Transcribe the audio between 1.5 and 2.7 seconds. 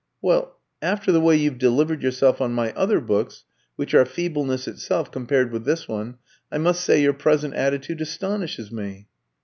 delivered yourself on